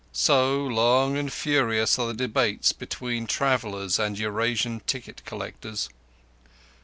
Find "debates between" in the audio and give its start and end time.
2.15-3.27